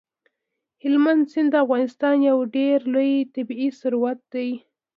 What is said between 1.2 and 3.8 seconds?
سیند د افغانستان یو ډېر لوی طبعي